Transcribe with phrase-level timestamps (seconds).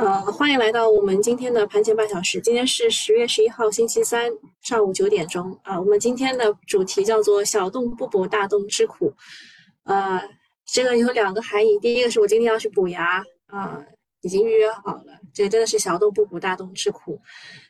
[0.00, 2.40] 呃，欢迎来到我们今天的盘前半小时。
[2.40, 5.78] 今天是十月十一号，星期三上午九点钟啊。
[5.78, 9.12] 我们今天的主题叫做“小洞不补，大洞吃苦”。
[9.84, 10.18] 呃，
[10.64, 11.78] 这个有两个含义。
[11.80, 13.84] 第一个是我今天要去补牙啊，
[14.22, 15.20] 已经预约好了。
[15.34, 17.20] 这真的是小洞不补，大洞吃苦。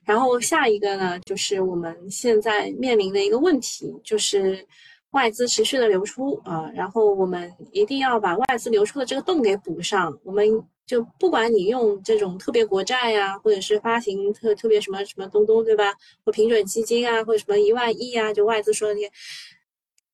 [0.05, 4.65] 然后下一个呢，就是我们现在面临的一个问题，就是
[5.11, 6.71] 外资持续的流出啊。
[6.77, 10.17] 然后我们一定要把外资流出的这个洞给补上。
[10.23, 10.47] 我们。
[10.91, 15.95] 就不管你用这种特别国债呀，或者是发行特特别什么什么东东，对吧？
[16.25, 19.13] 或平准基金啊，或者什么一万亿啊，就外资说的那些，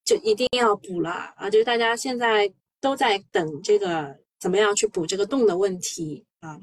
[0.05, 1.49] 就一定要补了啊！
[1.49, 6.59] 就是大家现在都在等这个怎么样去补这个洞的问题啊。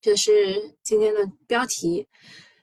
[0.00, 2.04] 这是今天的标题，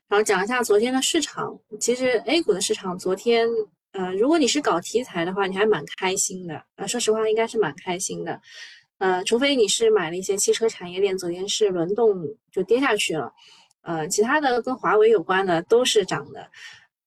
[0.09, 1.57] 然后讲一下昨天的市场。
[1.79, 3.47] 其实 A 股的市场昨天，
[3.93, 6.85] 呃，如果你是搞题材的话，你还蛮开心的啊。
[6.85, 8.41] 说实话，应该是蛮开心的。
[8.99, 12.15] 呃，除非你是买了一些汽车产业链，昨天是轮动
[12.51, 13.31] 就跌下去了，
[13.81, 16.49] 呃，其他的跟华为有关的都是涨的，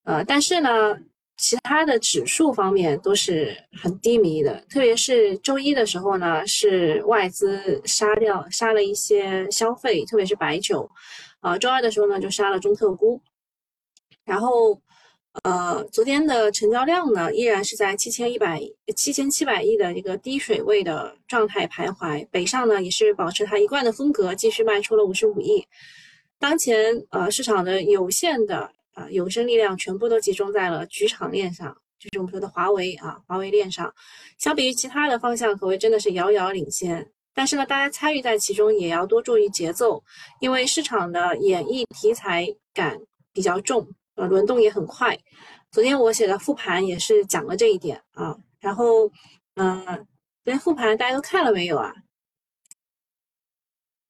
[0.05, 0.97] 呃，但是呢，
[1.37, 10.89] 其他的指数方面都是很低迷的，特别是周一的时候呢，是外资杀掉杀了一些消费，特别是白酒，
[11.41, 13.20] 啊，周二的时候呢就杀了中特估，
[14.25, 14.81] 然后。
[15.45, 18.61] 呃，昨天的成交量呢，依然是在七千一百、
[18.97, 22.27] 七千七百亿的一个低水位的状态徘徊。
[22.33, 25.64] 北上呢，也是保持它一贯的风格，继续卖出了五十五亿。
[26.41, 33.95] 当前，呃，市场的有限的啊有生力量全部都集中在了局场链上，就是我们说的华为啊，华为链上。
[34.36, 37.08] 相比于其他的方向，可谓真的是遥遥领先。
[37.33, 40.03] 但是呢，大家参与在其中，也要多注意节奏，
[40.41, 42.98] 因为市场的演绎题材感
[43.33, 43.86] 比较重。
[44.27, 45.19] 轮动也很快。
[45.71, 48.37] 昨天我写的复盘也是讲了这一点啊。
[48.61, 49.11] 然后，
[49.55, 49.85] 嗯，
[50.45, 51.95] 昨天复盘大家都看了没有啊？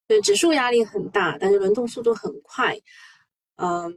[0.09, 2.77] 对，指数压力很大，但是轮动速度很快。
[3.57, 3.97] 嗯，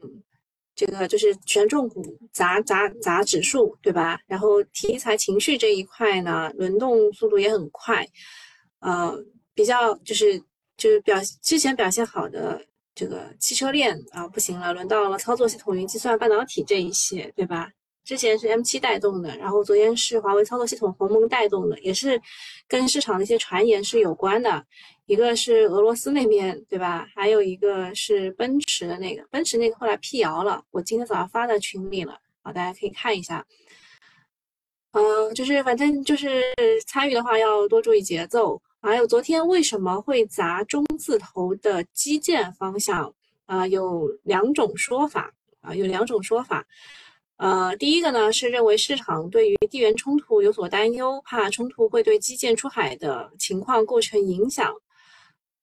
[0.75, 4.19] 这个就是权重股砸砸砸指数，对吧？
[4.28, 8.07] 然后题材情绪这一块呢，轮动速度也很快。
[8.79, 9.18] 呃，
[9.53, 10.38] 比较就是
[10.78, 12.63] 就是表之前表现好的。
[12.95, 17.71] 这个汽车链啊不行了，轮到了操作系统、云计算、半导体这一些，对吧？
[18.03, 22.21] 之前是 M7 带动的，然后昨天是华为操作系统鸿蒙带动的，也是
[22.67, 24.65] 跟市场的一些传言是有关的。
[25.05, 27.07] 一个是俄罗斯那边，对吧？
[27.15, 33.45] 还有一个是奔驰的那个，奔驰那个后来辟谣了，我今天早上发在群里了，啊，大家可以看一下。
[34.91, 36.43] 嗯，就是反正就是
[36.85, 38.61] 参与的话要多注意节奏。
[38.85, 43.13] 还有昨天为什么会砸中字头的基建方向
[43.45, 43.66] 啊？
[43.66, 46.66] 有两种说法啊，有两种说法。
[47.38, 54.69] 呃，第一个呢是认为市场对于地缘冲突有所担忧，怕冲突会对基建出海的情况构成影响。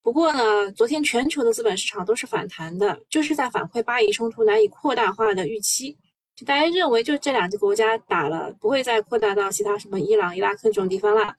[0.01, 5.95] 不过呢，昨天全球的资本市场都是反弹的，就是在反馈巴以冲突难以扩大化的预期。
[6.35, 11.35] 就大家认为，就这两个国家打了，不会再扩大到其他什么伊朗、伊拉克这种地方了。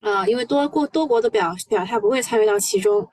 [0.00, 3.06] 啊，因为多国多国的表表态不会参与到其中，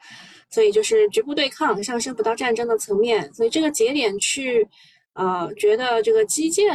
[0.49, 4.67] 所以就是局部对抗上升不到战争的层面，所以这个节点去，
[5.13, 6.65] 呃，觉得这个基建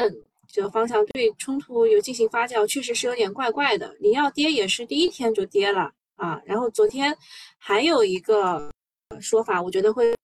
[0.47, 3.97] 这个方向对冲突有进行发酵，确实是有点怪怪的。
[4.01, 7.17] 你要跌也是第一天就跌了啊，然后昨天
[7.59, 8.71] 还有一个
[9.21, 10.15] 说法，我觉得会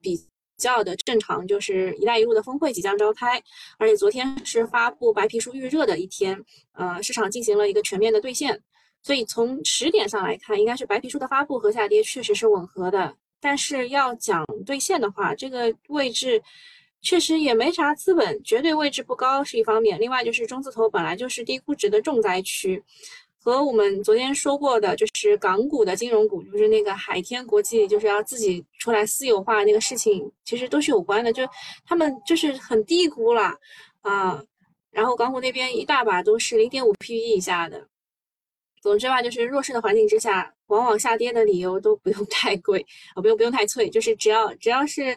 [0.00, 0.26] 比。
[0.56, 3.42] 较的正常就是“一带一路”的峰会即将召开，
[3.78, 8.60] 而且昨天是发布白皮书预热的一天，呃，市场进行了一个全面的兑现，
[9.02, 13.14] 所以从时点上来看，应该是白皮书的发布和下跌确实是吻合的。
[13.40, 16.42] 但是要讲兑现的话，这个位置
[17.02, 22.82] 确实也没啥资本，绝对位置不高是一方面，另外就是中字头本来就是低估值的重灾区。
[23.46, 31.32] 和我们昨天说过的，就是港股的金融股，就是那个海天国际，就是要自己出来私有化那个事情，其实都是有关的。
[31.32, 31.44] 就
[31.86, 33.56] 他们就是很低估了
[34.00, 34.42] 啊，
[34.90, 37.86] 然后港股那边一大把都是零点五 PE 以下的。
[38.82, 42.84] 总之吧，就是弱势的环境之下，往往下跌的理由都不用太贵
[43.14, 45.16] 啊，不用不用太脆，就是只要只要是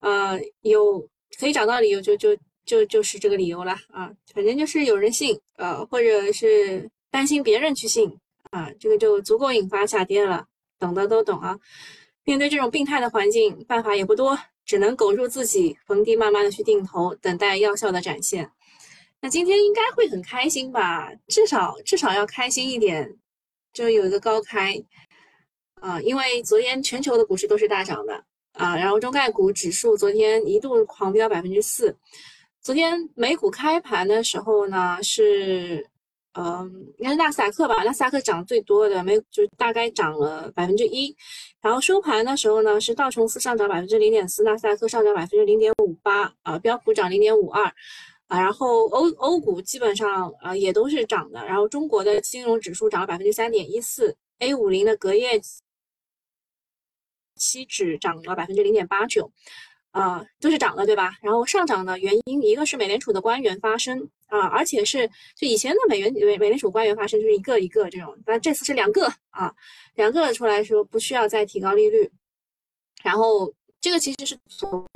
[0.00, 0.98] 呃有
[1.38, 2.36] 可以找到理由，就就
[2.66, 6.90] 就就是这个理由了啊，反正就是有人信呃，或者是。
[7.12, 8.18] 担心别人去信
[8.50, 10.46] 啊，这个就足够引发下跌了。
[10.78, 11.56] 懂的都懂啊。
[12.24, 18.50] 面对这种病态的环境，办法也不多，只能苟住自己，逢低慢慢的去定投，等待药效的展现。
[19.20, 21.12] 那今天应该会很开心吧？
[21.28, 23.14] 至少至少要开心一点，
[23.74, 24.82] 就有一个高开
[25.74, 26.00] 啊。
[26.00, 28.24] 因为昨天全球的股市都是大涨的
[28.54, 31.94] 啊，然后中概股指数昨天一度狂飙百分之四。
[32.62, 35.86] 昨天美股开盘的时候呢是。
[36.34, 41.14] 嗯，应该是纳斯达克吧，纳斯达克涨最多的，没就大概涨了百分之一。
[41.60, 47.64] 然后收盘的时候呢，是道琼斯上涨百分之零点四，纳斯达克上涨百分之零点五八，啊，标普涨零点五二，
[48.28, 51.44] 啊，然后欧欧股基本上啊也都是涨的。
[51.44, 55.38] 然后中国的金融指数涨了百分之三点一四，A 五零的隔夜
[57.36, 59.30] 期指涨了百分之零点八九。
[59.92, 61.16] 啊，都是涨的，对吧？
[61.22, 65.06] 然后上涨的原因，一个是美联储的官员发声啊，而且是
[65.36, 69.54] 就以前的美元美美联储官员发声就是一个一个这种，但这次是两个啊，
[69.94, 72.10] 两个出来说不需要再提高利率。
[73.02, 74.86] 然后这个其实是昨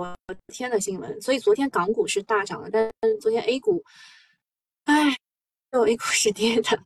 [0.49, 2.91] 天的新闻，所以昨天港股是大涨的，但
[3.21, 3.85] 昨天 A 股，
[4.85, 5.15] 哎，
[5.73, 6.79] 有 A 股 是跌的。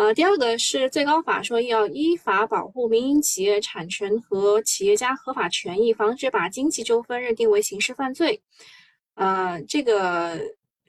[0.00, 8.40] 呃，第二个是最高法说要依法保护民营企业产权和企业家合法权益，防止把经济纠纷认定为刑事犯罪。
[9.16, 10.40] 呃，这个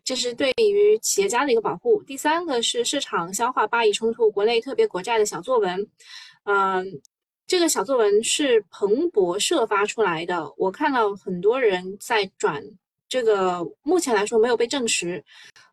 [0.05, 2.01] 这是对于企业家的一个保护。
[2.03, 5.85] 第三个是市场消化巴以冲突国内特别国债的小作文。
[6.45, 7.01] 嗯，
[7.45, 12.63] 这个小作文是彭博社发出来的，我看到很多人在转。
[13.11, 15.21] 这个目前来说没有被证实，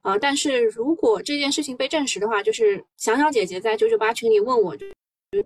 [0.03, 4.77] 呃，但是如果这件事情被证实的话，就是小小姐姐在九九八群里问我，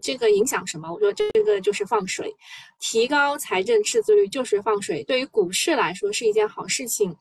[0.00, 0.90] 这个影响什么？
[0.90, 2.34] 我说这个就是放水，
[2.80, 7.14] 提高财政赤字率就是放水，对于股市来说是一件好事情。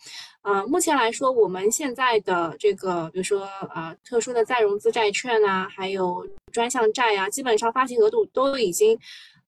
[0.44, 8.98] 呃，目前来说，我们现在的这个，比如说啊，特殊的再融资债券啊，还有专项债啊，基本上发行额度都已经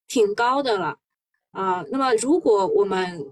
[0.06, 0.98] 挺高的了，
[1.52, 3.26] 啊，那么如果我们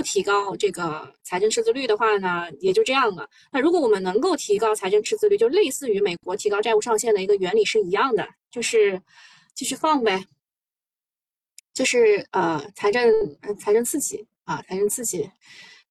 [0.00, 3.28] 不提高这个财政赤字率的话呢，也就这样了。
[3.52, 8.98] 那如果我们能够提高财政赤字率，就类似于美国提高债务上限的一个原理是一样的，就是
[9.54, 10.24] 继续放呗，
[11.74, 13.12] 就是呃财政
[13.58, 15.30] 财政刺激啊，财政刺激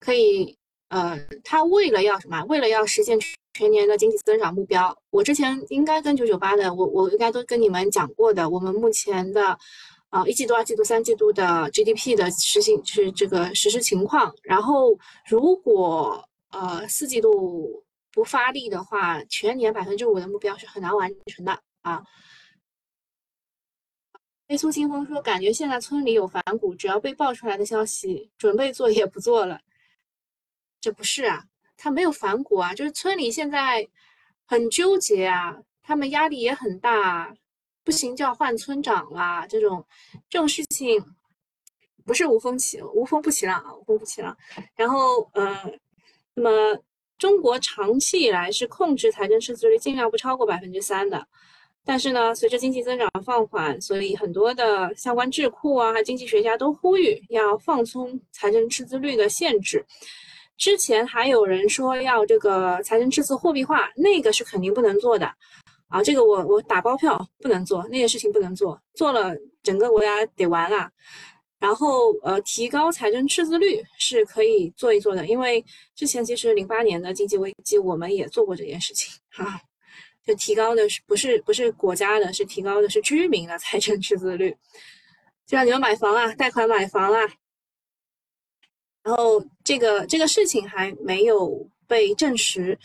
[0.00, 0.58] 可以
[0.88, 2.42] 呃，他为了要什么？
[2.48, 3.16] 为了要实现
[3.54, 9.56] 全年的经济增长目标，我之前应该跟九九八的，我我应该都跟你们讲过的，我们目前的。
[10.10, 14.34] 啊，一季度、二季度、三季度的 GDP 的实行是这个实施情况。
[14.42, 22.02] 然后，如果呃四季度不发力的话，全年百分之五的目标是很难完成的啊。
[24.48, 29.60] 飞速清风说，感觉现在村里有反骨，只要被爆出来的消息，准备做也不做了。
[30.80, 31.44] 这不是啊，
[31.76, 33.88] 他没有反骨啊，就是村里现在
[34.44, 37.32] 很纠结啊，他们压力也很大。
[37.84, 39.84] 不行就要换村长啦，这种
[40.28, 41.02] 这种事情
[42.04, 44.36] 不是无风起无风不起浪啊，无风不起浪。
[44.76, 45.72] 然后呃，
[46.34, 46.78] 那么
[47.18, 51.26] 中国长期以来是控制财政赤字率尽量不超过百分之三的，
[51.84, 59.84] 但是呢，随着经济增长放缓，所以很多的相关智库啊，经济学家都呼吁要放松财政赤字率的限制。
[60.56, 65.30] 之前还有人说要这个财政赤字货币化，那个是肯定不能做的。
[65.90, 70.88] 啊，这个我我打包票不能做那件事情不能做，做了整个国家得完了。
[71.58, 75.62] 然后呃，提高财政赤字率是可以做一做的，因为
[75.96, 79.60] 之前其实零八年的经济危机我们也做过这件事情哈，
[80.24, 84.56] 就提高的是不是不是国家的，是提高的是居民的财政赤字率，
[85.46, 87.20] 就让你们买房啊，贷款买房啊。
[89.02, 92.78] 然后这个这个事情还没有被证实，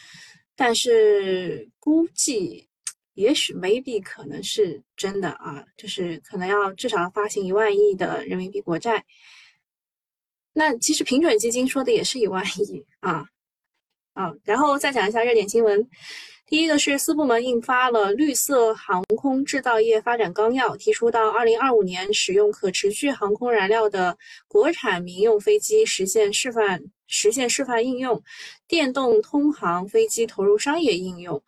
[0.56, 2.68] 但是估计。
[3.15, 9.04] 也许 maybe 可能是真的啊，就是可能要至少要发行一万亿的人民币国债。
[10.54, 13.25] 那其实平准基金说的也是一万亿啊
[14.13, 14.33] 啊。
[14.44, 15.85] 然后再讲一下热点新闻，
[16.45, 28.21] 第一个是四部门印发了《绿色航空制造业发展纲要》，提出到二零二五年使用可持续航空燃料的国产民用飞机实现示范实现示范应用，
[28.68, 31.42] 电动通航飞机投入商业应用。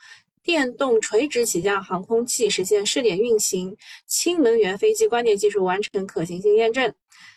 [0.48, 3.75] 电动垂直起降航空器实现试点运行，
[4.06, 6.94] 氢能源飞机关键技术完成可行性验证。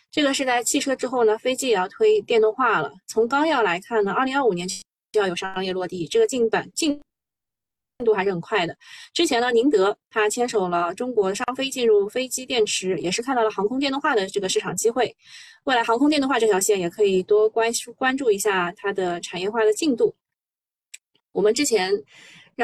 [0.09, 2.93] 这个是在汽车之后呢，飞机也要推电动化了。
[3.07, 4.65] 从纲要来看呢，二零二五年
[5.11, 7.01] 就要有商业落地，这个进版进
[8.05, 8.77] 度还是很快的。
[9.13, 15.13] 之前呢，宁德他牵手了中国商飞进入飞机电池，也是看到了航空电动化的这个市场机会。
[15.65, 20.15] 未来航空电动化这条线也可以多关关注一下它的产业化的进度。
[21.33, 22.01] 我们之前。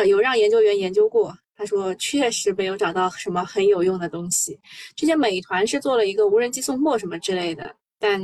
[0.06, 4.60] 有让研究员研究过，他说确实没有找到什么很有用的东西。
[4.96, 8.22] 之前美团是做了一个无人机送货什么之类的，但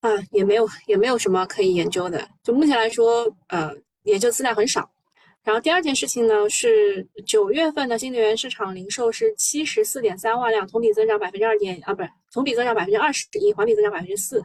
[0.00, 2.28] 啊也没有也没有什么可以研究的。
[2.42, 3.72] 就目前来说，呃，
[4.04, 4.90] 研究资料很少。
[5.42, 14.42] 然后第二件事情呢是九月份的新能源市场零售是七十四点三万辆，同比增长百分之二点啊，不是同比增长百分之二十一，环比增长百分之四。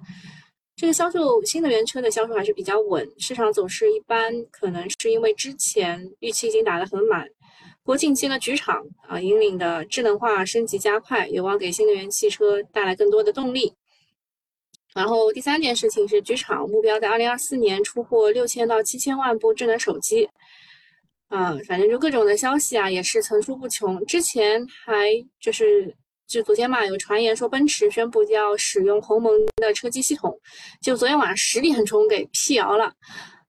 [0.79, 7.27] 这个销售新能源车的销售还是比较稳，市场走势一般，可能是因为之前预期已经打得很满。
[7.83, 13.73] 国庆期呢，局场啊引领的智能化升级加快，有望给新能源汽车带来更多的动力。
[14.93, 20.29] 然后第三件事情是，局场目标在二零二四年出货六千到七千万部智能手机。
[21.27, 24.05] 啊，反正就各种的消息啊，也是层出不穷。
[24.05, 25.93] 之前还就是。
[26.29, 30.39] 就昨天嘛，有传言说奔驰宣布要使用鸿蒙的车机系统，
[30.79, 32.93] 就昨天晚上实力很冲给辟谣了。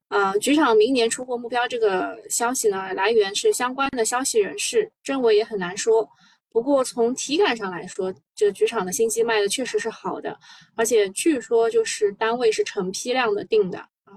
[0.08, 6.08] 啊，局厂明年出货目标这个消息呢，来源是相关的消息人士，真伪也很难说。
[6.50, 10.34] 不过从体感上来说，这局厂的新机卖的确实是好的，
[10.74, 14.16] 而且据说就是单位是成批量的订的啊。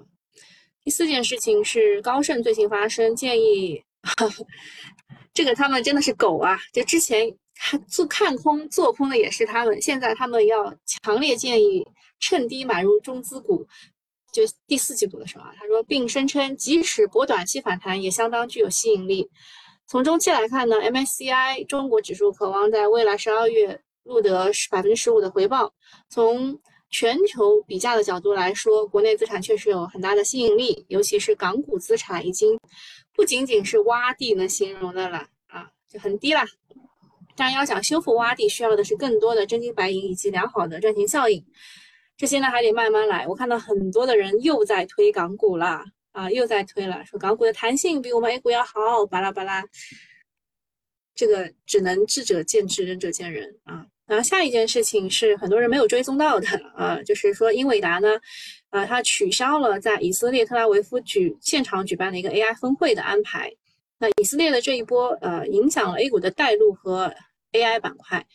[0.86, 3.84] 第四件事情是高盛最近发声，建议
[5.34, 7.30] 这个他们真的是狗啊，就之前。
[7.88, 11.86] 做看空做空的也是他们，现在他们要强烈建议
[12.20, 13.66] 趁低买入中资股，
[14.32, 19.30] 就第四季度的时候啊，他说，并声称即使博短期反弹也相当具有吸引力。
[19.86, 25.74] 从中期来看呢，MSCI 中国指数渴望在未来十二月录得百分之十五的回报。
[26.10, 32.58] 从全球比价的角度来说，国内资产确实有很大的吸引力，尤其是港股资产已经
[33.14, 36.42] 不仅仅是洼地能形容的了啊，就很低了。
[37.36, 41.44] 当然，要想修复洼地，需要的是更多的真金白银以及良好的赚钱效应。
[42.16, 43.28] 这些呢，还得慢慢来。
[43.28, 49.64] 我看到很多的人又在推港股了啊，又在推了，说港股的弹性比我们 A 股要好，巴拉巴拉。
[51.16, 53.86] 这个只能智者见智，仁者见仁啊。
[54.06, 58.10] 然后下一件事情是很多人没有追踪到的啊，就是说英伟达呢，
[58.70, 63.52] 啊，它取消了在以色列特拉维夫举现场举办的一个 AI 峰会的安排。
[64.04, 67.10] 那以色列的这一波，呃，影响了 A 股的带路和
[67.54, 68.26] AI 板块，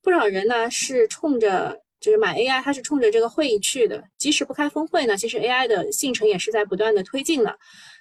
[0.00, 4.04] 不少人呢是冲着就是买 AI，他是冲着这个会议去的。
[4.18, 7.58] 即使不开峰会呢，其实 AI 的进程也是在不断的推进的。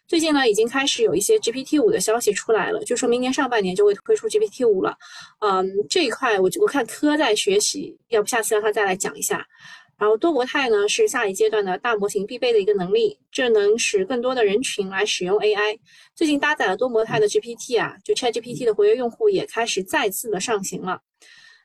[0.08, 4.96] 最近呢，已经开始有一些 GPT 五的消息出来了，就说明年上半年就会推出 GPT 五了。
[5.40, 9.44] 嗯，这一块我我看科在学习，要不下次让他再来讲一下。
[9.98, 15.80] 然后多模态呢是下一阶段的大模型必备的一个能力，这能使更多的人群来使用 AI。
[16.14, 21.02] 最近搭载了多模态的 GPT 啊，就 ChatGPT 的活跃用户也开始再次的上行了。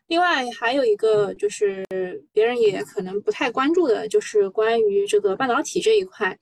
[0.07, 1.85] 另外还有一个就是
[2.33, 6.37] 别人也可能不太关注的，就是关于这个半导体这一块。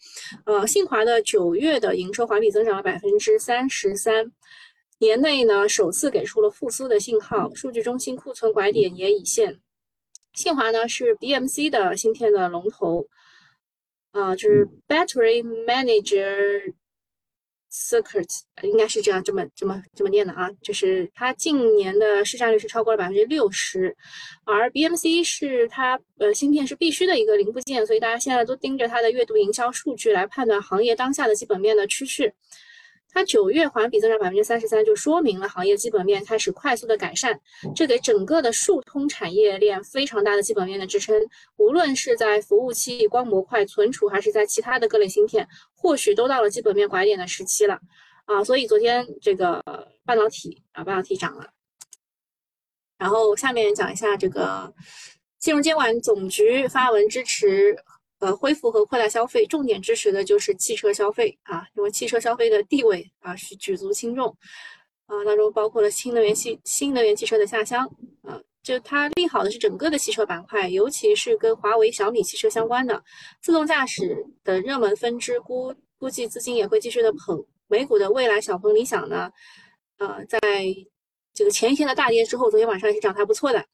[0.46, 4.32] 呃，信华的九月的营收环比增长了百分之三十三，
[4.98, 9.60] 年内呢首次给出了复苏的信号，数据中心库存拐点也已现。
[10.38, 13.04] 信华呢是 BMC 的芯片的龙头，
[14.12, 16.72] 啊，就是 Battery Manager
[17.72, 18.28] Circuit，
[18.62, 20.48] 应该是这样这么这么这么念的啊。
[20.62, 23.96] 就是它近年的市占率是超过了百分之六十，
[24.44, 32.32] 而 BMC 是它呃芯片是必须的一个零部件，所以大家现在都盯着它的月度营销数据来判断行业当下的基本面的趋势。
[33.10, 37.40] 它九月环比增长百分之三十三，就说明了行业基本面开始快速的改善，
[37.74, 41.18] 这给整个的数通产业链非常大的基本面的支撑。
[41.56, 47.80] 无论是在服务器、光模块、存储，还是在其他的各类芯片，或许都到了基本面拐点的时期了
[48.26, 48.44] 啊！
[48.44, 49.62] 所以昨天这个
[50.04, 51.48] 半导体啊，半导体涨了。
[52.98, 54.72] 然后下面讲一下这个
[55.38, 57.76] 金融监管总局发文支持。
[58.20, 64.36] 呃，恢复和扩大消费，重点支持的就是汽车消费啊，因为汽车消费的地位啊是举足轻重
[65.06, 67.88] 啊，当中包括了新能源汽新能源汽车的下乡
[68.22, 73.02] 啊，就它利好的是整个的汽车板块，尤其是跟华为、小米汽车相关的
[73.40, 77.44] 自动驾驶的热门分支，估估计资金也会继续的捧。
[77.68, 79.30] 美股的未来小鹏、理想呢，
[79.98, 80.40] 呃，在
[81.34, 83.64] 这个前一天的大跌之后，昨天晚上也是涨还不错的。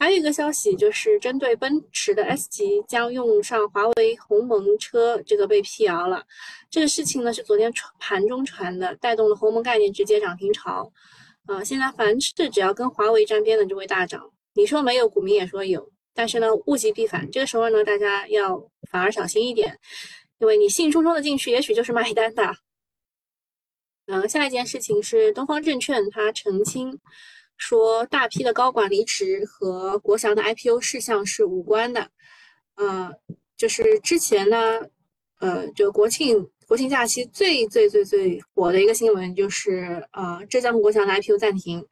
[0.00, 6.24] 还有一个消息，就是针对奔驰的 S 级将用上华为鸿蒙车，这个被辟谣了。
[6.70, 10.90] 这个事情呢是昨天传盘中传的，带动了鸿蒙概念直接涨停潮。
[11.44, 14.26] 啊，现在凡是只要跟华为沾边的就会大涨。
[14.54, 15.86] 你说没有，股民也说有。
[16.14, 18.58] 但是呢，物极必反，这个时候呢，大家要
[18.90, 19.78] 反而小心一点，
[20.38, 22.56] 因为你兴冲冲的进去，也许就是买单的。
[24.06, 26.98] 嗯，下一件事情是东方证券它澄清。
[27.60, 32.08] 说大批的高管离职和国翔的 IPO 事项是无关的，
[32.76, 33.12] 呃，
[33.56, 34.80] 就是之前呢，
[35.40, 41.86] 呃，就国庆国庆假期最最最最火的一个新闻就是，呃，浙江国翔的 IPO 暂停。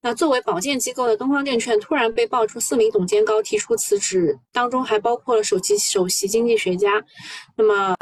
[0.00, 7.04] 那作为保荐机构的东方证券突然被爆出四名董监高提出辞职，当中还包括了首席首席经济学家，
[7.56, 7.94] 那么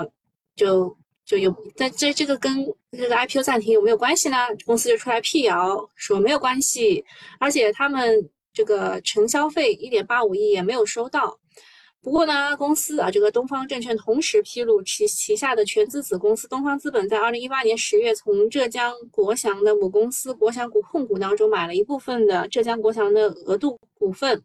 [0.54, 0.96] 就。
[1.24, 4.36] 就有在这这个跟这个 IPO 暂停有没有关系呢？
[4.66, 7.04] 公司就出来辟谣说没有关系，
[7.38, 11.38] 而且他们这个承销费一点八五亿也没有收到。
[12.02, 24.42] 不过呢，公司啊，这个东方证券同时披露，其旗下的全资子公司东方资本在二零一八年十月从浙江国祥的母公司国祥股控股当中买了一部分的浙江国祥的额度股份，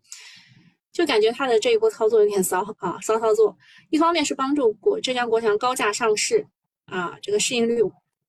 [0.92, 3.58] 就感觉他的这一波操作有点骚啊，骚操作。
[3.90, 6.46] 一方面是帮助国浙江国祥高价上市
[6.86, 7.82] 啊，这个市盈率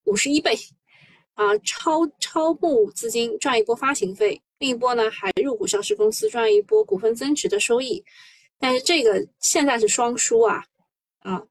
[0.05, 0.57] 五十一倍
[1.35, 8.05] 啊，超超募资金赚一波发行费，另一波呢还入股上市公司赚一波股份增值的收益。
[8.59, 10.65] 但是这个现在是双输啊，
[11.19, 11.43] 啊，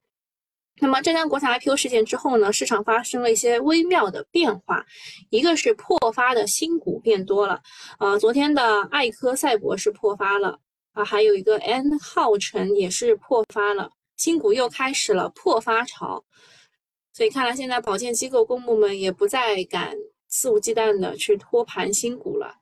[0.79, 4.83] 那么浙江国产 IPO 事件之后呢，市场发生了一些微妙的变化，
[5.29, 7.61] 一个是破发的新股变多了，
[7.99, 10.59] 啊，昨天的艾科赛博是破发了
[10.93, 16.25] 啊，还有一个 N 浩辰也是破发了，新股又开始了破发潮，
[17.15, 19.95] 所以看来现在保荐机构公募们也不再敢
[20.27, 22.55] 肆无忌惮的去托盘新股了。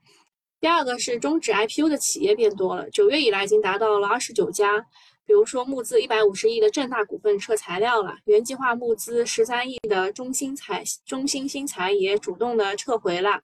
[0.61, 4.85] 第二个是终止 IPO 的企业变多了，九月以来已经达到了二十九家。
[5.25, 13.41] 比如说募资一百五十亿的正大股份撤材料了，原计划募资十三亿的中兴材中兴新材也主动的撤回了。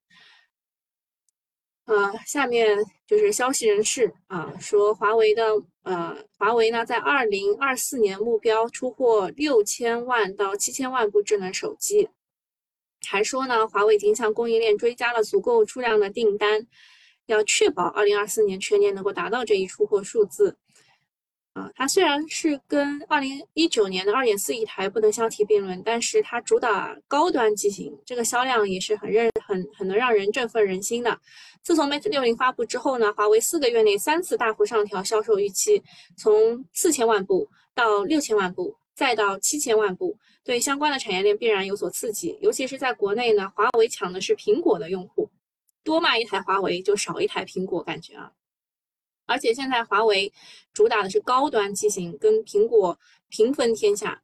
[1.89, 2.77] 呃，下面
[3.07, 5.43] 就是消息人士啊说，华为的
[5.81, 12.07] 呃，华为呢在二零二四年目标出货六千万到七千万部智能手机，
[13.07, 16.67] 还说呢，华为已经向供应链追加了足够数量的订单。
[17.25, 20.57] 要确保二零二四年全年能够达到这一出货数字，
[21.59, 31.19] 啊，它虽然是跟二零一九年的二点四亿台不能相提并论，但是它主打高端机型，这个销量也是很认很很能让人振奋人心的。
[31.61, 35.83] 自从 Mate 六零发布之后呢，华为四个月内三次大幅上调销售预期，
[36.17, 45.29] 从四千万部到六千万部，再到七千万部，对相关的产业链必然有所刺激，尤其是在国内呢，华为抢的是苹果的用户。
[45.83, 48.31] 多卖一台华为就少一台苹果，感觉啊！
[49.29, 50.33] 而且现在华为
[50.73, 54.21] 主打的是高端机型，跟苹果平分天下。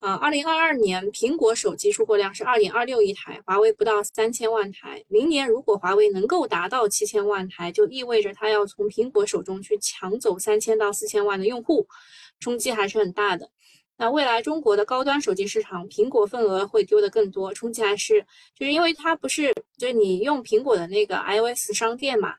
[0.00, 5.02] 啊，二零二二年苹果手机出货量是二点二六亿台，华为不到三千万台。
[5.08, 11.86] 明年如果华为能够达到七千万台，就意味着它要从苹果手中去抢走三千到四千万的用户，
[12.38, 13.48] 冲击还是很大的。
[13.96, 18.20] 那未来中国的高端手机市场，苹果份额会丢的更多，冲击还是
[18.54, 22.34] 就是因为它不是就是你用苹果的那个 iOS 商店嘛，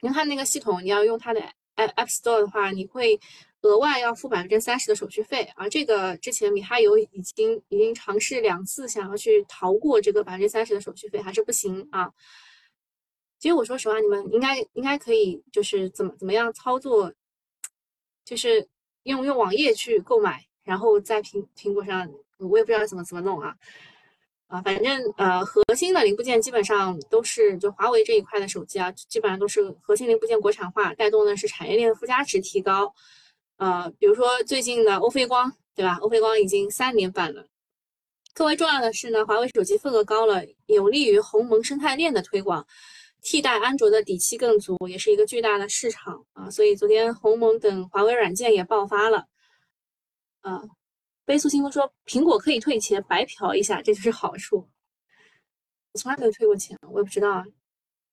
[0.00, 1.40] 因为它那个系统你要用它的
[1.76, 3.18] App Store 的话，你会
[3.62, 5.68] 额外要付百分之三十的手续费啊。
[5.68, 12.12] 这个之前米哈游已经已经尝试两次想要去逃过这个百分之三十的手续费，还是不行啊。
[13.38, 17.12] 其实我说实话，你们应该应该可以就是怎么怎么样操作，
[18.24, 18.66] 就是
[19.02, 20.44] 用用网页去购买。
[20.64, 23.54] 然后在苹苹果上，我也不知道怎么怎么弄啊，
[24.48, 32.94] 啊，反正呃，核心的零部件基本上都是就华为这一块的手机啊，基本上都是核心零部件国产化，带动的是产业链的附加值提高。
[33.56, 35.96] 呃，比如说最近的欧菲光，对吧？
[36.00, 37.46] 欧菲光已经三年半了。
[38.34, 42.66] 更为重要的是呢，华为手机份额高了，有利于鸿蒙生态链的推广，
[43.22, 46.50] 替代安卓的底气更足，也是一个巨大的市场啊。
[46.50, 49.26] 所以昨天鸿蒙等华为软件也爆发了。
[50.42, 50.62] 啊，
[51.26, 54.68] 悲诉新闻说苹果可以退钱，白嫖一下，这就是好处。
[55.92, 57.44] 我从来没有退过钱，我也不知道啊。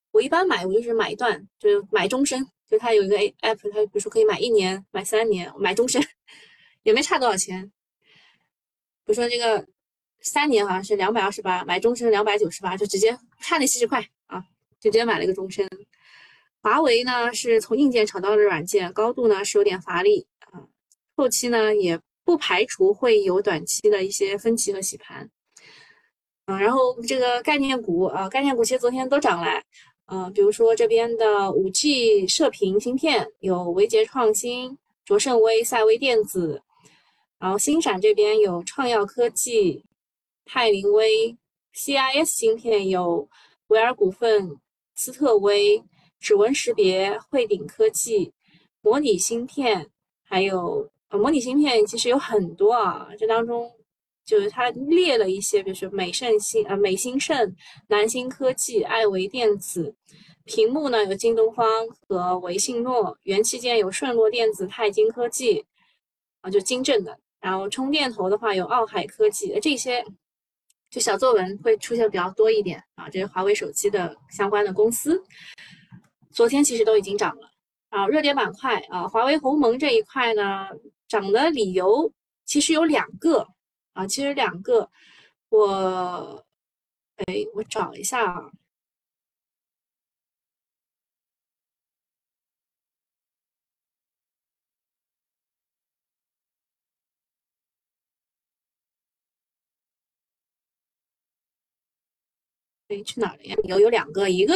[0.09, 6.01] 我一般买，我就是买一段，就是买终身，就它有一个 app，它比如说可以买一年、买三年、买终身，
[6.81, 7.71] 也没差多少钱。
[9.05, 9.63] 比如说这个
[10.21, 14.43] 三年好像是两百二十八，买终身两百九十八，就直接差那七十块啊，
[14.79, 15.69] 就直接买了一个终身。
[16.63, 20.65] 华为呢是从硬件炒到了软件，高度呢是有点乏力啊，
[21.15, 22.01] 后期呢也。
[22.25, 25.29] 不排除会有短期的一些分歧和洗盘，
[26.45, 29.61] 嗯，然后这个概念股啊，概念股其实昨天都涨了，
[30.05, 36.61] 嗯，比如说这边的五 G 射频芯片有维捷创新、卓胜微、赛微电子，
[37.39, 39.83] 然后新闪这边有创耀科技、
[40.45, 41.37] 泰林微
[41.75, 43.27] ，CIS 芯片有
[43.67, 44.57] 维尔股份、
[44.95, 45.83] 斯特威、
[46.21, 48.31] 指纹识别、汇顶科技、
[48.81, 49.89] 模拟芯片，
[50.23, 50.89] 还有。
[51.17, 53.71] 模拟芯片其实有很多啊，这当中
[54.25, 57.55] 就是它列了一些，比如说美盛芯、呃美兴盛、
[57.87, 59.93] 南星科技、爱维电子。
[60.45, 61.65] 屏幕呢有京东方
[62.07, 65.63] 和维信诺，元器件有顺络电子、泰晶科技，
[66.41, 67.17] 啊就金正的。
[67.39, 70.03] 然后充电头的话有奥海科技，这些
[70.89, 73.07] 就小作文会出现比较多一点啊。
[73.09, 75.23] 这是华为手机的相关的公司，
[76.31, 77.49] 昨天其实都已经涨了
[77.89, 78.07] 啊。
[78.07, 80.67] 热点板块啊，华为鸿蒙这一块呢。
[81.13, 82.11] 涨的理由
[82.43, 83.47] 其实有两个
[83.93, 84.89] 啊，其实两个，
[85.49, 86.43] 我，
[87.17, 88.51] 哎，我找一下啊。
[103.05, 103.55] 去哪了呀？
[103.65, 104.55] 有有两个，一个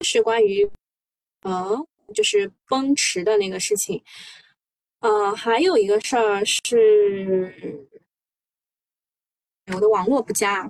[0.00, 0.70] 是关于，
[1.42, 4.02] 嗯，就是奔驰的那个事情，
[5.02, 7.52] 呃，还有一个事儿是，
[9.74, 10.68] 我的网络不佳。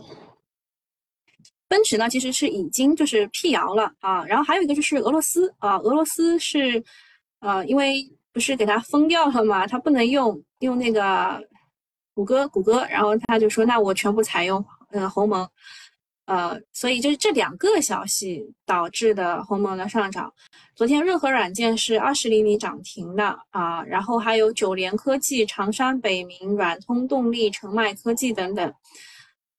[1.68, 4.25] 奔驰呢，其实是已经就是辟谣了啊。
[4.25, 6.83] 然后还有一个就是俄罗斯啊，俄罗斯是，
[7.40, 11.38] 呃，因为不是给它封掉了嘛，它不能用用那个
[12.14, 15.47] 谷歌谷歌，然后他就说那我全部采用呃鸿蒙，
[16.25, 20.33] 呃，所以就是这两个消息导致的鸿蒙的上涨。
[20.75, 28.73] 昨天润和软件是二十厘米涨停的啊，然后还有九联科技、长山北明、软通动力、澄迈科技等等。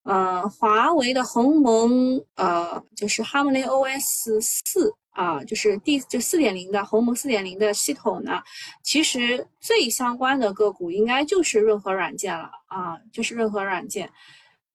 [0.03, 8.41] 呃，华为的鸿蒙，呃，就是 Harmony OS 四啊，就是第就四点零的鸿蒙四点零的系统呢，
[8.83, 14.09] 其实最相关的个股应该就是润和软件了啊，就是润和软件。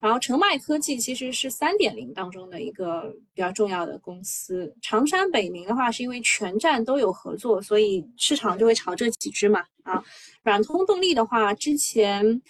[0.01, 4.75] 然后澄迈科技其实是三点零当中的一个比较重要的公司。
[4.81, 10.03] 长山北明的话，是因为全站都有合作，所以市场就会炒这几只嘛啊。
[10.43, 12.41] 软通动力的话，之前。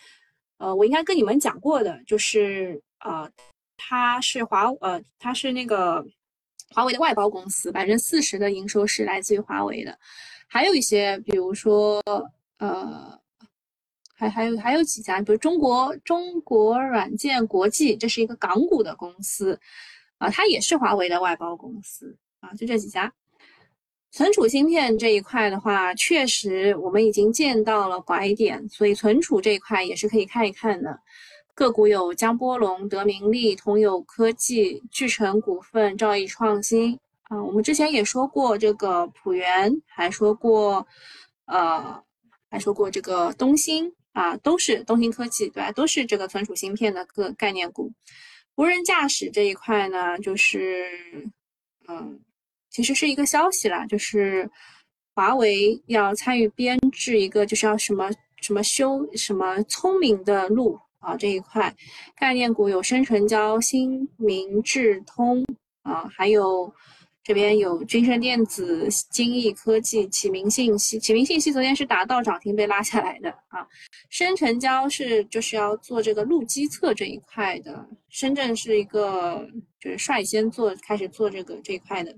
[0.61, 3.31] 呃，我应该跟你们讲过的，就是呃，
[3.77, 6.05] 它是华呃，它是那个
[6.71, 9.97] 华为的外包公司，百分之四十的营收是来自于华为的。
[10.49, 12.03] 还有一些，比如说
[12.59, 13.18] 呃，
[14.19, 19.59] 还还有还有几家，比如中国中国软件国际，这是一个港股的公司
[20.19, 23.13] 啊，它也是华为的外包公司啊，就这几家。
[24.11, 30.99] 存储芯片这一块的话，确实我们已经见到了拐点，所以存储这一块也是可以看一看的。
[31.55, 37.41] 个股有江波龙、德明利、同友科技、聚成股份、兆易创新啊。
[37.45, 40.87] 我们之前也说过这个普元，还说过
[41.47, 42.03] 呃，
[42.51, 45.73] 还说过这个东兴啊，都是东兴科技对吧？
[45.73, 47.93] 都是这个存储芯片的个概念股。
[48.57, 50.87] 无人驾驶这一块呢，就是
[51.89, 52.21] 嗯。
[52.71, 54.49] 其实是一个消息啦，就是
[55.15, 58.09] 华为要参与编制一个，就是要什么
[58.41, 61.75] 什么修什么聪明的路啊这一块
[62.15, 65.45] 概念股有深成交、新明智通
[65.83, 66.73] 啊，还有
[67.29, 70.99] 这边有君盛电子、金益科技、启明信息。
[70.99, 73.69] 启明信息昨天是达到涨停被拉下来的啊。
[74.09, 79.47] 深成交是就是要做这个路基测这一块的，深圳是一个
[79.79, 82.17] 就是率先做开始做这个这一块的。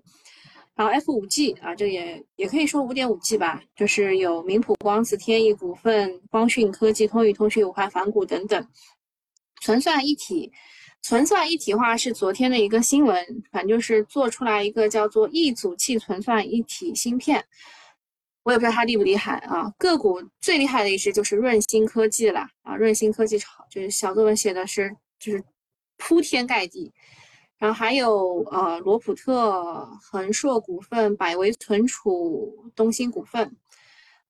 [0.77, 8.65] 然后 F 五 G 啊，这也也可以说五点五 G 吧，就是有明普光子、天翼股份、光讯科技、通宇通讯有块反谷等等。
[9.61, 10.53] 存算一体，
[11.03, 17.45] 存算一体化是昨天的一个新闻，反正就是做出来一个叫做异组器存算一体芯片，
[18.43, 19.73] 我也不知道它厉不厉害啊。
[19.79, 25.43] 个股最厉害的一只就是润芯科技了啊，润芯科技炒，就是小作文写的是就是
[25.97, 26.93] 铺天盖地。
[27.59, 33.55] 然后还有呃罗普特、恒硕股份、百维存储、东兴股份。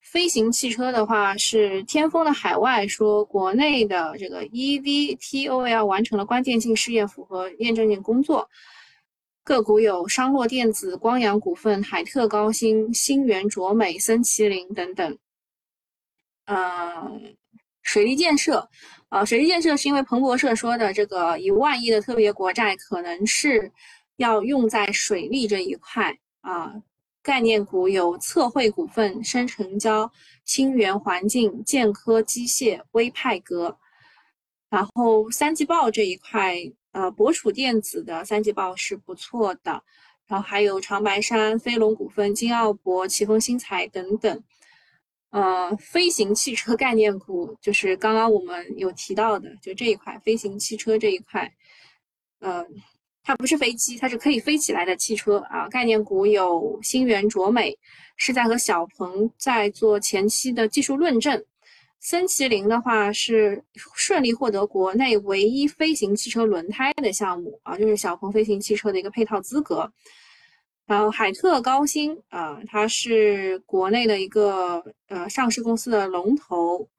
[0.01, 8.49] 飞行汽车的话是天风的海外说国内的这个 EVTOL 完成了关键性试验，符合验证性工作。
[9.43, 15.17] 个股有商洛电子、光阳股份、海特高新、新源卓美、森麒麟等等。
[16.45, 17.35] 嗯，
[17.81, 18.69] 水利建设。
[19.09, 23.71] 啊，水利建设是因为彭博社说的这个一万亿的特别国债可能是
[24.17, 26.73] 要用在水利这一块啊。
[27.23, 30.11] 概念股有测绘股份、深成交、
[30.43, 33.77] 清源环境、建科机械、微派格。
[34.69, 36.55] 然后三季报这一块，
[36.91, 39.83] 呃，博楚电子的三季报是不错的。
[40.27, 44.43] 然后还有长白山、飞龙股份、金奥博、奇峰新材等等。
[45.31, 51.53] 呃，飞行汽车概念股就是刚刚我们有提到的，就这一块飞行汽车这一块，
[52.39, 52.65] 呃，
[53.23, 55.67] 它不是飞机，它是可以飞起来的汽车啊。
[55.69, 57.77] 概念股有新源卓美，
[58.17, 61.43] 是在和小鹏在做前期的技术论证。
[61.99, 69.91] 森麒麟的话是顺利获得国内唯一飞行汽车轮胎的项目啊，就是小鹏飞行汽车的一个配套资格。
[70.87, 76.89] 然后海特高新啊，它是国内的一个呃上市公司的龙头，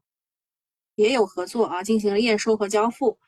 [0.94, 3.18] 也有合作啊，进行了验收和交付。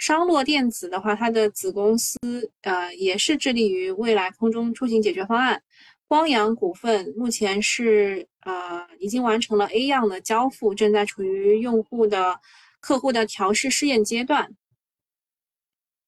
[0.00, 2.18] 商洛电子的话，它的子公司
[2.62, 5.62] 呃也是致力于未来空中出行解决方案。
[6.08, 12.40] 光阳股份目前是呃已经完成了 A 样的交付，正在处于用户的
[12.80, 14.50] 客户的调试试验阶段，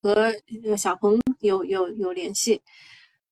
[0.00, 0.34] 和
[0.76, 2.62] 小鹏有有有联系。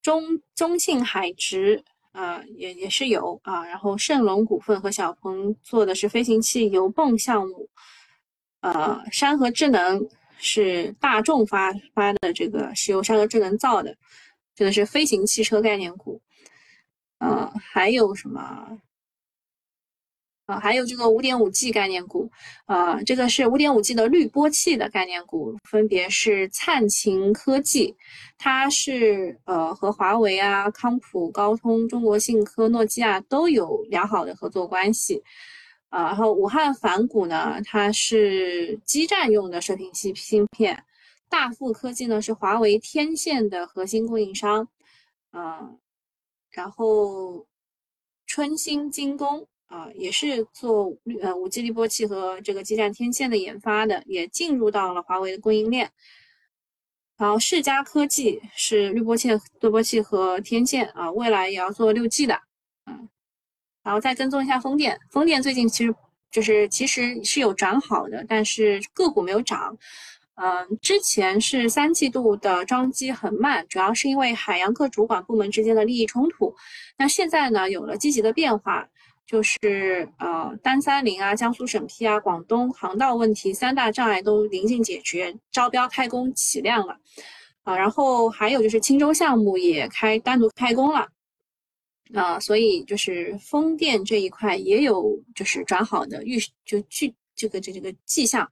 [0.03, 7.69] 中中信海直啊，也也是有啊，然后盛隆股份和小鹏做的是飞行器油泵项目，
[8.61, 10.07] 呃，山河智能
[10.41, 13.97] 是大众发发的这个是由山河智能造的，
[14.55, 16.21] 这个是飞行汽车概念股。
[17.19, 18.81] 呃，还有什么？
[20.47, 22.29] 啊，还有这个五点五 G 概念股，
[22.65, 27.95] 啊，这个是五点五 G 的滤波器的概念股，分别是灿擎科技，
[28.37, 35.23] 它是呃和华为啊、康普、高通、中国信科、诺基亚都有良好的合作关系，
[35.91, 40.83] 啊，然后武汉凡谷呢，它是基站用的射频器芯片，
[41.29, 44.67] 大富科技呢是华为天线的核心供应商，
[45.31, 45.71] 啊，
[46.51, 47.47] 然后
[48.27, 49.47] 春兴精工。
[49.71, 55.89] 啊，也是做呃五 G 滤波器和这个基站天线的研发的，也进入到了华为的供应链。
[57.17, 59.29] 然后世嘉科技是滤波器、
[59.61, 62.43] 滤波器和天线啊，未来也要做六 G 的，
[63.83, 65.95] 然后再跟踪一下风电，风电最近其实
[66.31, 69.77] 就是其实是有转好的，但是个股没有涨。
[70.35, 76.55] 嗯，之前是三季度的装机很慢，主要是因为海洋各主管部门之间的利益冲突。
[76.97, 78.89] 那现在呢，有了积极的变化。
[79.27, 86.97] 就是呃，单三零啊，江苏审批啊，广东航道问题三大障碍都临近解决，招标开工起量了
[87.63, 87.77] 啊。
[87.77, 91.07] 然后还有就是青州项目也开单独开工了
[92.15, 98.49] 啊，所以就是风电这一块也有就是转好的预就具这个这这个迹象。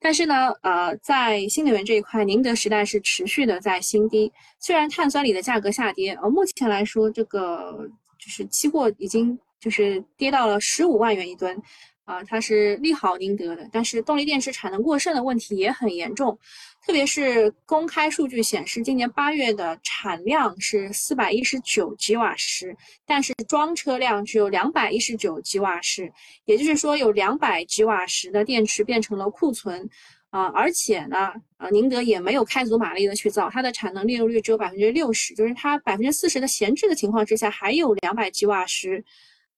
[0.00, 7.88] 但是呢，呃，在新能源这一块，宁德时代是持续的在新低，虽然碳酸锂的价格下跌，而，目前来说这个
[8.18, 9.38] 就是期货已经。
[9.62, 11.56] 就是跌到了十五万元一吨，
[12.04, 16.36] 啊，它是利好宁德的，但是动力电池产能过剩的问题也很严重，
[16.84, 26.12] 特别是公开数据显示，今年八月的产量是四百一十九吉瓦时，但是装车量只有两百一十九吉瓦时，
[26.44, 29.88] 也就是说有两百吉瓦时的电池变成了库存。
[30.30, 39.04] 啊，而且呢，呃，宁德也没有开足马力的去造，它的产能利用率只有百分之六十，就是它百分之四十的闲置的情况之下，还有两百吉瓦时。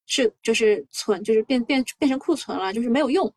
[0.07, 3.33] 是，就是存，就是变变变成库存了，就是没有用，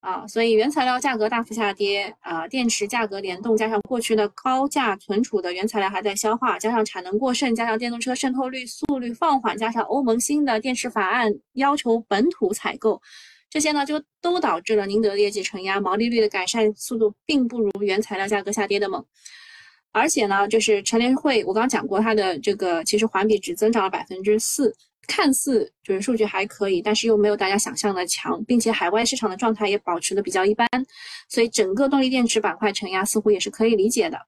[0.00, 13.00] 啊，所以原材料价格大幅下跌，啊，电池价格联动，加上过去的高价存储的原材料还在消化，加上产能过剩，加上电动车渗透率速率放缓，加上欧盟新的电池法案要求本土采购，
[13.48, 19.04] 这些呢就都导致了宁德的业绩承压，毛利率的改善速度并不如原材料价格下跌的猛，
[19.92, 24.74] 而且呢，就是陈联会，我刚讲过它的这个，其实环比只增长了百分之四。
[25.08, 30.68] 看似就是数据还可以，但是又没有大家想象的强，并且海外市场的状态也保持的比较一般，
[31.28, 34.18] 所以整个动力电池板块承压似乎也是可以理解的。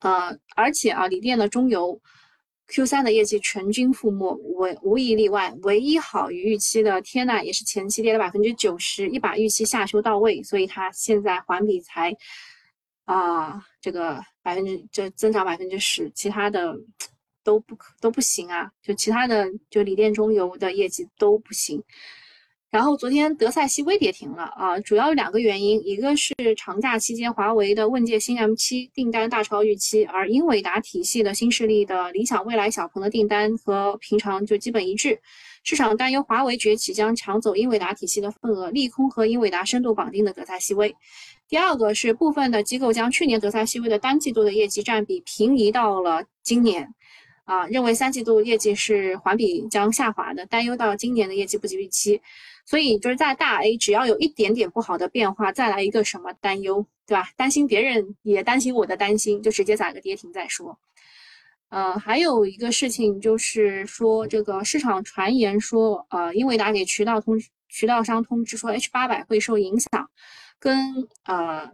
[0.00, 2.00] 呃，而且啊，锂电的中游
[2.68, 12.12] Q 三的业绩全军覆没，唯无一例外，唯一好于预期的天呐也是前期跌了百分之九十，一把预期下修到位，所以它现在环比才
[13.04, 16.74] 啊这个百分之这增长百分之十，其他的。
[17.44, 21.82] 都不可都不行啊，就其他的就锂电中游的业绩都不行。
[22.70, 35.20] 然后昨天德赛西微跌停了啊，主要有两个原因，一个是长假期间华为的问界新 M7 订单大超预期，而英伟达体系的新势力的理想未来小鹏的订单和平常就基本一致，
[35.62, 40.96] 市场担忧华为崛起将抢走英伟达体系的份额，利空和英伟达深度绑定的德赛西微。
[41.50, 46.94] 第二个是部分的机构将去年德赛西微的单季度的业绩占比平移到了今年。
[47.44, 52.20] 啊，认为三季度业绩是环比将下滑的，担忧到今年的业绩不及预期，
[52.64, 57.30] 所以就是在大 A 只要有一点点不好的变化，再来一个什么担忧，对吧？
[57.36, 60.78] 担心别人也担心我的担心，就直接砸个跌停再说。
[61.68, 70.08] 呃，还有一个事情就是说，这个市场传言说，呃，英伟达给渠道通渠道商通知说，H 八百会受影响，
[70.60, 71.70] 跟呃。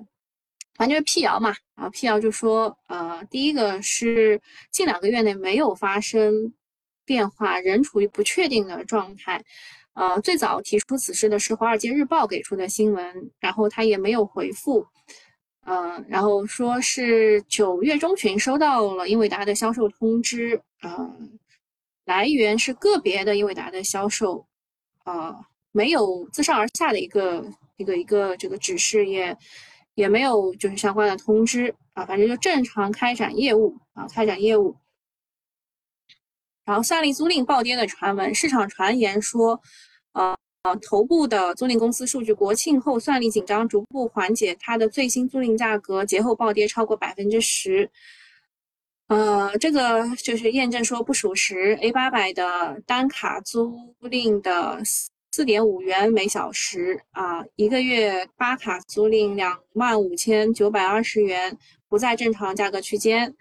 [0.78, 6.54] 反正就是辟谣嘛，啊，辟谣就说，呃，第一个是近两个月内没有发生
[7.04, 9.44] 变化，仍处于不确定的状态，
[9.94, 14.86] 呃，最早提出此事的是《华尔街日报》给出的新闻，然后他也没有回复，
[15.66, 21.12] 呃，然后说是九月中旬收到了英伟达的销售通知，呃，
[22.04, 24.46] 来源是个别的英伟达的销售，
[25.04, 25.34] 呃，
[25.72, 27.44] 没有自上而下的一个
[27.78, 29.06] 一个一个这个指示。
[29.06, 29.36] 也
[29.98, 34.76] 也没有就是相关的通知啊，反正就正常开展业务啊，开展业务。
[36.64, 39.60] 然后算力租赁暴跌的传闻，市场传言说，
[40.12, 47.90] 呃呃，头部的租赁公司数据，国庆后算力紧张逐步缓解，它的最新租赁价格节后暴跌超过百分之十。
[49.08, 51.76] 呃，这个就是验证说不属实。
[51.80, 54.80] A 八百的单卡租赁的
[55.30, 61.56] 四点五元每小时啊，一个月八卡租赁两万五千九百二十元，
[61.88, 63.36] 不在正常价格区间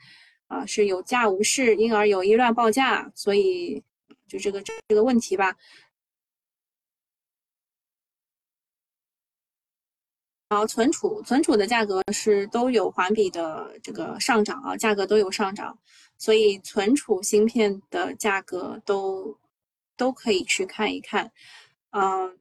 [0.47, 3.81] 啊，是有价无市，因而有意乱报价，所以
[4.27, 5.55] 就这个这个问题吧。
[10.49, 15.77] 然后存储存储的价格是都有环比的这个上涨啊，价格都有上涨，
[16.17, 19.37] 所以存储芯片的价格都
[19.97, 21.29] 都可以去看一看，
[21.91, 22.31] 嗯，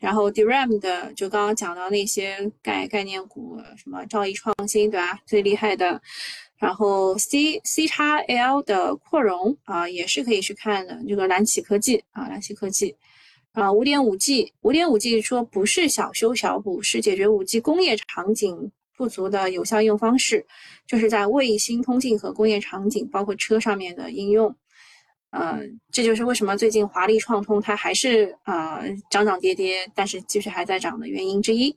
[0.00, 5.18] 然后 DRAM 的就刚刚讲到那些概概念股，什么兆易创新对吧？
[5.26, 6.00] 最厉害的，
[6.56, 12.96] 然后 C C 叉 L 的扩容啊也是可以去看的，这个蓝启科技啊，蓝启科技。
[13.52, 20.46] 啊，五点五 G，五点五 G 说不是小修小补，是解决五 G 工业场景不足的有效应用方式，
[20.86, 24.54] 就是在卫星通信和工业场景，包括车上面的应用。
[25.30, 25.60] 呃，
[25.92, 31.76] 这就是为什么最近华丽创通它还是呃涨涨跌跌，但是继续还在涨的原因之一。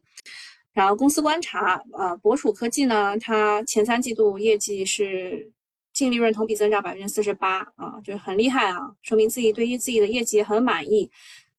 [0.73, 5.51] 然后公司观察，呃，博楚科技呢，它前三季度业绩是
[5.93, 11.11] 净利润同比增长百分之四十八啊，就是很厉害啊，说明自己对于自己的业绩很满意。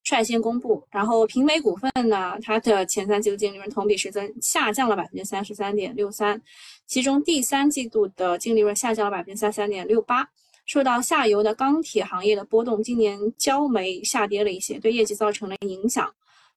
[0.05, 6.41] 率先公布，然后平美股份呢，它的前三季度净利润同比是增下降了百分之三十三点六三，
[6.85, 10.27] 其中第三季度的净利润下降了百分之三十三点六八，
[10.65, 16.13] 受到下游的钢铁行业的波动，今年焦煤下跌了一些，对业绩造成了影响。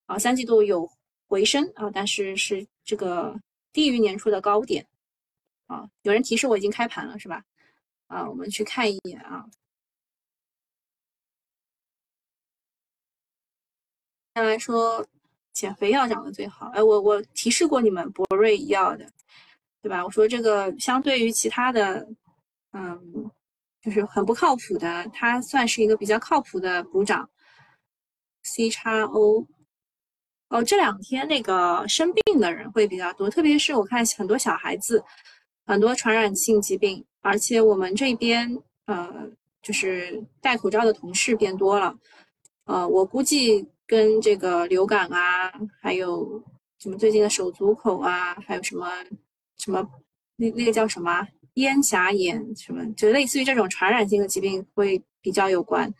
[0.06, 0.88] 啊，三季度有
[1.26, 3.34] 回升啊，但是是这个
[3.72, 4.86] 低于年初的高点。
[5.66, 7.42] 啊，有人提示我已经开盘了是吧？
[8.06, 9.44] 啊，我们去看一眼啊。
[14.36, 15.04] 先来说，
[15.52, 16.66] 减肥药涨得最好。
[16.68, 19.10] 哎，我我提示过你们博瑞医药的，
[19.82, 20.04] 对吧？
[20.04, 22.06] 我说这个相对于其他的，
[22.72, 23.30] 嗯，
[23.86, 27.30] 就是很不靠谱的，它算是一个比较靠谱的补涨。
[28.42, 29.46] C 叉 O，
[30.48, 35.02] 哦，这两天那个生病的人会比较多，特别是我看很多小孩子，
[35.64, 39.30] 很多传染性疾病，而且我们这边呃，
[39.62, 41.96] 就是戴口罩的同事变多了，
[42.64, 43.66] 呃，我估计。
[43.88, 45.48] 跟这个流感啊，
[45.80, 46.42] 还有
[46.80, 48.90] 什么最近的手足口啊，还有什么
[49.58, 49.88] 什么
[50.34, 51.24] 那那个叫什么
[51.56, 55.92] 咽峡炎什么，就类似于这种传染性的疾病会比较有关。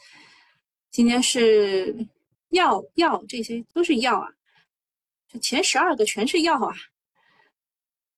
[0.91, 1.95] 今天是
[2.49, 4.29] 药药，这些都是药啊，
[5.29, 6.75] 这前十二个全是药啊，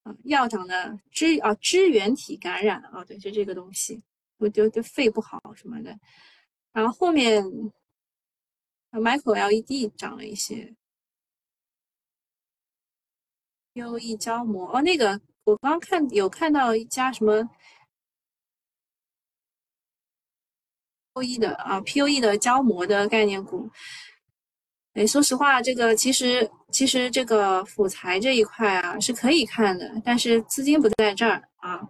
[0.05, 4.03] 啊药涨的支啊支原体感染啊，对，就这个东西，
[4.37, 5.99] 我就就肺不好什么的，
[6.73, 7.45] 然后后面。
[8.91, 10.75] Micro LED 涨了一些
[13.75, 17.49] ，POE 胶膜哦，那个我刚看有看到一家什么
[21.15, 23.71] POE 的啊，POE 的胶膜的概念股。
[24.93, 31.89] 哎，说实话，这个其实其实这个辅材这一块啊是可以看的，但是资金不在这儿啊。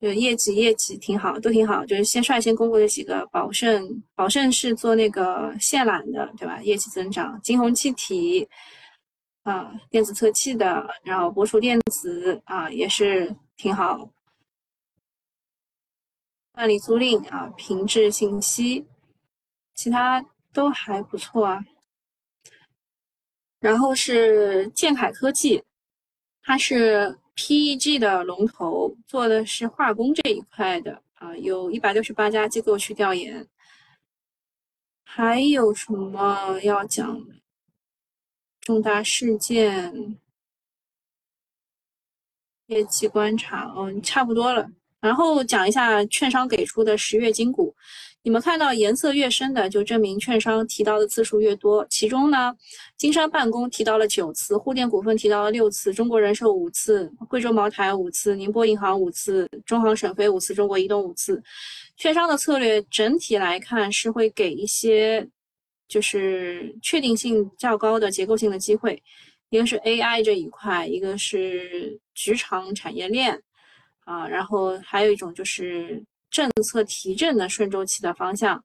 [0.00, 1.84] 就业绩业绩挺好，都挺好。
[1.84, 6.62] 就是先率先公布的几个，宝盛，宝盛是做那个线缆的，对吧？
[6.62, 8.48] 业绩增长，金鸿气体
[9.42, 14.10] 啊，电子测器的，然后博楚电子啊，也是挺好。
[16.52, 18.86] 办理租赁啊，平智信息，
[19.74, 21.64] 其他都还不错啊。
[23.58, 25.62] 然后是建凯科技，
[26.42, 27.18] 它是。
[27.36, 33.48] PEG 的龙头做的是化工这一块的啊，有一百六十八家机构去调研。
[35.04, 37.39] 还有什么要讲的？
[38.70, 40.16] 重大事件、
[42.66, 44.64] 业绩观察，嗯，差不多了。
[45.00, 47.74] 然后讲一下券商给出的十月金股。
[48.22, 51.84] 你们看到颜色越深的，就证明券商提到的次数越多。
[51.90, 52.54] 其中呢，
[52.96, 61.42] 金山办公提到了九次，沪电股份提到了六次，中国人寿五次，贵州茅台五次，宁波银行五次，中航沈飞五次，中国移动五次。
[61.96, 65.28] 券商的策略整体来看是会给一些
[65.90, 69.02] 就是确定性较高的结构性的机会，
[69.50, 73.38] 一个是 AI 这一块，一个是职场产业链
[74.06, 76.02] 啊，然后还有一种就是。
[76.32, 78.64] 政策提振的顺周期的方向，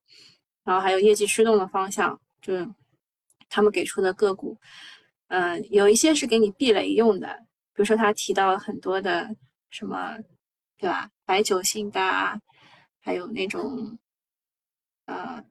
[0.63, 2.53] 然后还有业绩驱动的方向，就
[3.49, 4.55] 他们给出的个股，
[5.29, 7.27] 嗯，有一些是给你避雷用的，
[7.73, 9.35] 比如说他提到很多的
[9.71, 10.15] 什么，
[10.77, 11.09] 对吧？
[11.25, 12.39] 白酒性的，
[13.01, 13.97] 还有那种
[15.07, 15.43] 呃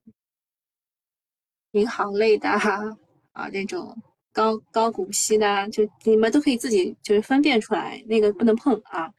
[1.75, 3.97] 银行类的啊，那种
[4.33, 9.13] 高高股息的，就你们都可以自己就是分辨出来，那个不能碰啊。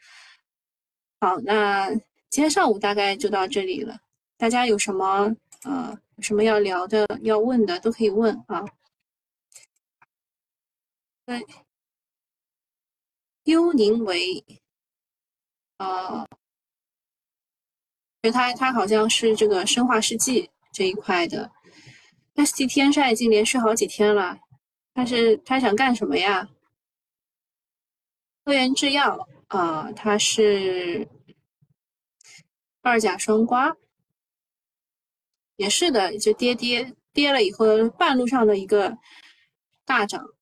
[1.22, 1.90] 好，那。
[2.28, 3.98] 今天上午大概就到这里了，
[4.36, 5.34] 大家有什么
[5.64, 8.66] 啊，有什么要聊的、要问的都可以问啊。
[11.26, 11.42] 对，
[13.46, 14.44] 幽宁为，
[15.78, 16.28] 呃，
[18.22, 21.50] 就他他好像是这个生化世纪这一块的。
[22.36, 24.40] ST 天山已经连续好几天了，
[24.94, 26.50] 他是他想干什么呀？
[28.44, 31.08] 科研制药啊，他是
[32.82, 33.76] 二甲双胍，
[35.56, 38.98] 也是的，就跌跌跌了以后，半路上的一个
[39.86, 40.35] 大涨。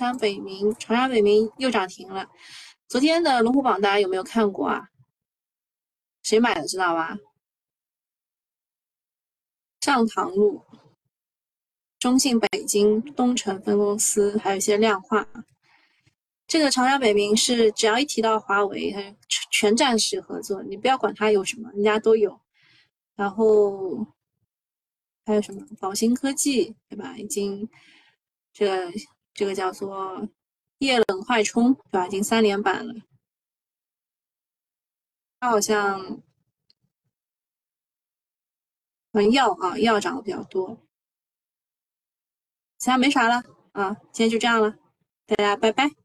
[0.00, 2.26] 长沙北明，长沙北明又涨停了。
[2.88, 4.88] 昨天的龙虎榜大家有没有看过啊？
[6.22, 7.18] 谁买的知道吧？
[9.82, 10.64] 上塘路、
[11.98, 15.28] 中信北京、东城分公司，还有一些量化。
[16.46, 19.14] 这个长沙北明是只要一提到华为，它
[19.50, 22.40] 全站式合作，你不要管它有什么，人家都有。
[23.16, 24.06] 然后
[25.26, 27.18] 还有什么宝兴科技，对吧？
[27.18, 27.68] 已经
[28.50, 28.90] 这
[29.34, 30.28] 这个叫做
[30.78, 32.06] 液冷快充，对吧？
[32.06, 32.94] 已经三连板了。
[35.38, 36.22] 它好像。
[39.12, 40.78] 嗯，药啊，药涨的比较多，
[42.78, 44.78] 其他没啥了啊，今天就这样了，
[45.26, 45.99] 大家拜拜。